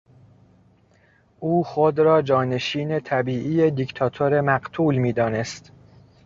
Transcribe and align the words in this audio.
او 1.39 1.63
خود 1.63 1.99
را 1.99 2.21
جانشین 2.21 2.99
طبیعی 2.99 3.71
دیکتاتور 3.71 4.41
مقتول 4.41 4.95
میدانست. 4.95 5.71